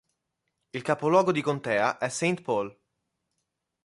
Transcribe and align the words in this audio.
Il 0.73 0.81
capoluogo 0.81 1.31
di 1.31 1.43
contea 1.43 1.99
è 1.99 2.09
Saint 2.09 2.41
Paul 2.41 2.75